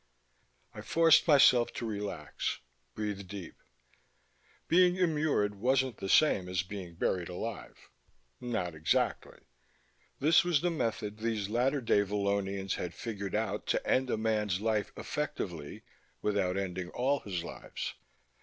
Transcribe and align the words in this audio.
I 0.73 0.81
forced 0.81 1.27
myself 1.27 1.71
to 1.73 1.85
relax, 1.85 2.61
breathe 2.95 3.27
deep. 3.27 3.61
Being 4.67 4.95
immured 4.95 5.53
wasn't 5.53 5.97
the 5.97 6.09
same 6.09 6.49
as 6.49 6.63
being 6.63 6.95
buried 6.95 7.29
alive 7.29 7.87
not 8.39 8.73
exactly. 8.73 9.41
This 10.19 10.43
was 10.43 10.61
the 10.61 10.71
method 10.71 11.19
these 11.19 11.49
latter 11.49 11.81
day 11.81 12.01
Vallonians 12.01 12.73
had 12.77 12.95
figured 12.95 13.35
out 13.35 13.67
to 13.67 13.87
end 13.87 14.09
a 14.09 14.17
man's 14.17 14.59
life 14.59 14.91
effectively... 14.97 15.83
without 16.23 16.57
ending 16.57 16.89
all 16.89 17.19
his 17.19 17.43
lives. 17.43 17.93